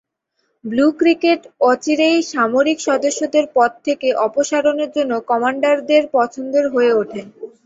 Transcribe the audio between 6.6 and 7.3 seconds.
হয়ে ওঠে।